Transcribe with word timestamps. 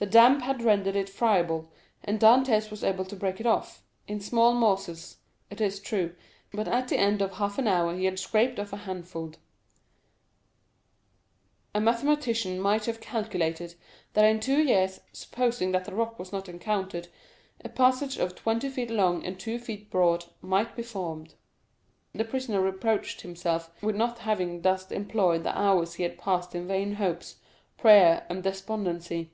The 0.00 0.06
damp 0.06 0.42
had 0.42 0.62
rendered 0.62 0.94
it 0.94 1.08
friable, 1.08 1.72
and 2.04 2.20
Dantès 2.20 2.70
was 2.70 2.84
able 2.84 3.04
to 3.06 3.16
break 3.16 3.40
it 3.40 3.46
off—in 3.46 4.20
small 4.20 4.54
morsels, 4.54 5.16
it 5.50 5.60
is 5.60 5.80
true, 5.80 6.14
but 6.52 6.68
at 6.68 6.86
the 6.86 6.96
end 6.96 7.20
of 7.20 7.32
half 7.32 7.58
an 7.58 7.66
hour 7.66 7.96
he 7.96 8.04
had 8.04 8.16
scraped 8.16 8.60
off 8.60 8.72
a 8.72 8.76
handful; 8.76 9.32
a 11.74 11.80
mathematician 11.80 12.60
might 12.60 12.84
have 12.84 13.00
calculated 13.00 13.74
that 14.12 14.24
in 14.24 14.38
two 14.38 14.62
years, 14.62 15.00
supposing 15.12 15.72
that 15.72 15.84
the 15.84 15.92
rock 15.96 16.16
was 16.16 16.30
not 16.30 16.48
encountered, 16.48 17.08
a 17.64 17.68
passage 17.68 18.18
twenty 18.36 18.68
feet 18.68 18.92
long 18.92 19.26
and 19.26 19.40
two 19.40 19.58
feet 19.58 19.90
broad, 19.90 20.26
might 20.40 20.76
be 20.76 20.82
formed. 20.84 21.34
The 22.14 22.22
prisoner 22.24 22.60
reproached 22.60 23.22
himself 23.22 23.72
with 23.82 23.96
not 23.96 24.20
having 24.20 24.62
thus 24.62 24.92
employed 24.92 25.42
the 25.42 25.58
hours 25.58 25.94
he 25.94 26.04
had 26.04 26.18
passed 26.20 26.54
in 26.54 26.68
vain 26.68 26.94
hopes, 26.94 27.38
prayer, 27.76 28.24
and 28.30 28.44
despondency. 28.44 29.32